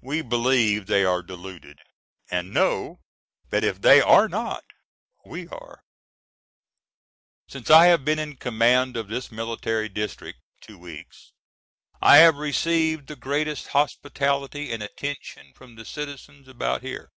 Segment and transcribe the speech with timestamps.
[0.00, 1.78] We believe they are deluded,
[2.32, 2.98] and know
[3.50, 4.64] that if they are not,
[5.24, 5.84] we are.
[7.46, 11.32] Since I have been in command of this military district, (two weeks),
[12.00, 17.12] I have received the greatest hospitality and attention from the citizens about here.